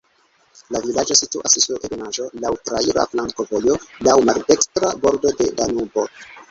[0.75, 6.11] La vilaĝo situas sur ebenaĵo, laŭ traira flankovojo, laŭ maldekstra bordo de Danubo.